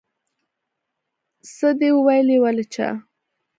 [0.03, 0.03] آ
[1.55, 2.87] څه دې وويلې ولې چا.